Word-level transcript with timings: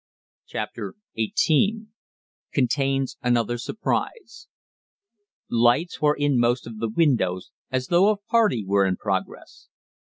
CHAPTER 0.47 0.95
XVIII 1.15 1.85
CONTAINS 2.55 3.17
ANOTHER 3.21 3.59
SURPRISE 3.59 4.47
Lights 5.51 6.01
were 6.01 6.15
in 6.15 6.39
most 6.39 6.65
of 6.65 6.79
the 6.79 6.89
windows, 6.89 7.51
as 7.69 7.85
though 7.89 8.09
a 8.09 8.17
party 8.17 8.65
were 8.65 8.87
in 8.87 8.97
progress. 8.97 9.67